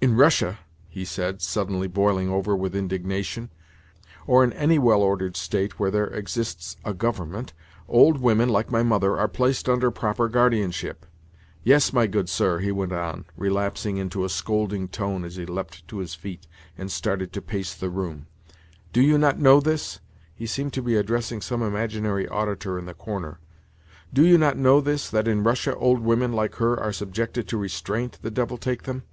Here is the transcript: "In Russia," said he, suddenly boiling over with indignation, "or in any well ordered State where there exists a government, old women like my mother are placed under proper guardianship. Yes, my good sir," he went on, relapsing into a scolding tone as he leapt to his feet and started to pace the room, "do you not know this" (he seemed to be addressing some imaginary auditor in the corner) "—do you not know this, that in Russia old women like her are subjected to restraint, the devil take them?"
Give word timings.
"In 0.00 0.16
Russia," 0.16 0.58
said 1.04 1.34
he, 1.36 1.44
suddenly 1.46 1.88
boiling 1.88 2.28
over 2.28 2.54
with 2.54 2.76
indignation, 2.76 3.50
"or 4.26 4.44
in 4.44 4.52
any 4.52 4.78
well 4.78 5.00
ordered 5.00 5.34
State 5.34 5.78
where 5.80 5.90
there 5.90 6.08
exists 6.08 6.76
a 6.84 6.92
government, 6.92 7.54
old 7.88 8.20
women 8.20 8.50
like 8.50 8.70
my 8.70 8.82
mother 8.82 9.16
are 9.16 9.28
placed 9.28 9.66
under 9.66 9.90
proper 9.90 10.28
guardianship. 10.28 11.06
Yes, 11.62 11.90
my 11.90 12.06
good 12.06 12.28
sir," 12.28 12.58
he 12.58 12.70
went 12.70 12.92
on, 12.92 13.24
relapsing 13.34 13.96
into 13.96 14.26
a 14.26 14.28
scolding 14.28 14.88
tone 14.88 15.24
as 15.24 15.36
he 15.36 15.46
leapt 15.46 15.88
to 15.88 15.98
his 15.98 16.14
feet 16.14 16.46
and 16.76 16.92
started 16.92 17.32
to 17.32 17.40
pace 17.40 17.72
the 17.74 17.88
room, 17.88 18.26
"do 18.92 19.00
you 19.00 19.16
not 19.16 19.38
know 19.38 19.58
this" 19.58 20.00
(he 20.34 20.44
seemed 20.46 20.74
to 20.74 20.82
be 20.82 20.96
addressing 20.96 21.40
some 21.40 21.62
imaginary 21.62 22.28
auditor 22.28 22.78
in 22.78 22.84
the 22.84 22.92
corner) 22.92 23.38
"—do 24.12 24.26
you 24.26 24.36
not 24.36 24.58
know 24.58 24.82
this, 24.82 25.08
that 25.08 25.26
in 25.28 25.42
Russia 25.44 25.74
old 25.76 26.00
women 26.00 26.32
like 26.34 26.56
her 26.56 26.78
are 26.78 26.92
subjected 26.92 27.48
to 27.48 27.56
restraint, 27.56 28.18
the 28.20 28.30
devil 28.30 28.58
take 28.58 28.82
them?" 28.82 29.04